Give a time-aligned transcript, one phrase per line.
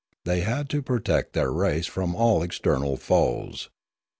[0.25, 3.69] They had to protect their race from all external foes.